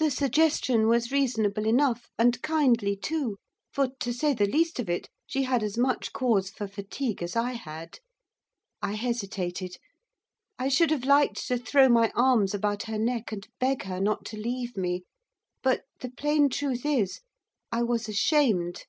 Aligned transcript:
The 0.00 0.12
suggestion 0.12 0.86
was 0.86 1.10
reasonable 1.10 1.66
enough, 1.66 2.08
and 2.16 2.40
kindly 2.40 2.94
too; 2.94 3.36
for, 3.72 3.88
to 3.98 4.12
say 4.12 4.32
the 4.32 4.46
least 4.46 4.78
of 4.78 4.88
it, 4.88 5.08
she 5.26 5.42
had 5.42 5.60
as 5.64 5.76
much 5.76 6.12
cause 6.12 6.50
for 6.50 6.68
fatigue 6.68 7.20
as 7.20 7.34
I 7.34 7.54
had. 7.54 7.98
I 8.80 8.92
hesitated. 8.92 9.76
I 10.56 10.68
should 10.68 10.92
have 10.92 11.04
liked 11.04 11.44
to 11.48 11.58
throw 11.58 11.88
my 11.88 12.12
arms 12.14 12.54
about 12.54 12.84
her 12.84 12.96
neck, 12.96 13.32
and 13.32 13.48
beg 13.58 13.82
her 13.86 14.00
not 14.00 14.24
to 14.26 14.36
leave 14.36 14.76
me; 14.76 15.02
but, 15.64 15.82
the 15.98 16.12
plain 16.12 16.48
truth 16.48 16.86
is, 16.86 17.18
I 17.72 17.82
was 17.82 18.08
ashamed. 18.08 18.84